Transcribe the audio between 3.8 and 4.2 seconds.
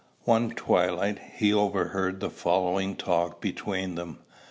them.